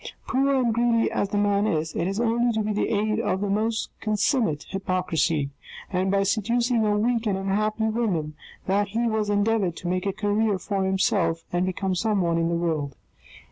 [0.27, 3.49] Poor and greedy as the man is, it is only by the aid of the
[3.51, 5.51] most consummate hypocrisy,
[5.91, 8.33] and by seducing a weak and unhappy woman,
[8.65, 12.55] that he has endeavoured to make a career for himself and become someone in the
[12.55, 12.95] world.